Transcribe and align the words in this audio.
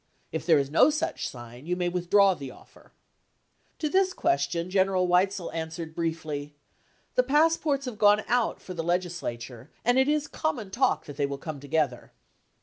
If 0.31 0.47
there 0.47 0.57
is 0.57 0.71
no 0.71 0.89
such 0.89 1.29
sign, 1.29 1.67
you 1.67 1.75
may 1.75 1.87
withdraw 1.87 2.33
the 2.33 2.49
offer." 2.49 2.91
To 3.77 3.87
this 3.87 4.13
question 4.15 4.71
General 4.71 5.07
Weitzel 5.07 5.51
answered 5.53 5.93
briefly," 5.93 6.55
The 7.13 7.21
passports 7.21 7.85
have 7.85 7.99
gone 7.99 8.23
out 8.27 8.59
for 8.63 8.73
the 8.73 8.81
legis 8.83 9.21
lature, 9.21 9.67
and 9.85 9.99
it 9.99 10.07
is 10.09 10.25
common 10.27 10.71
talk 10.71 11.05
that 11.05 11.17
they 11.17 11.27
will 11.27 11.37
come 11.37 11.59
together." 11.59 12.11